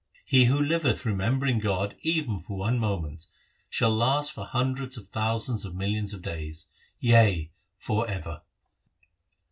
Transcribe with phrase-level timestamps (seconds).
[0.25, 3.27] He who liveth remembering God even for one moment,
[3.69, 6.65] Shall last for hundreds of thousands and millions of days,
[6.99, 8.41] yea, for ever.